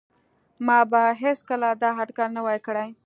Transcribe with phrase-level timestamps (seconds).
[0.65, 2.89] ما به هیڅکله دا اټکل نه وای کړی